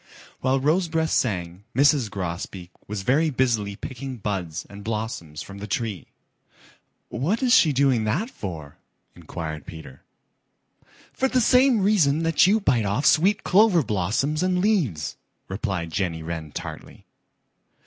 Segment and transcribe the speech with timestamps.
[0.39, 2.09] While Rosebreast sang, Mrs.
[2.09, 6.07] Grosbeak was very busily picking buds and blossoms from the tree.
[7.09, 8.77] "What is she doing that for?"
[9.15, 10.01] inquired Peter.
[11.13, 15.17] "For the same reason that you bite off sweet clover blossoms and leaves,"
[15.47, 17.05] replied Jenny Wren tartly.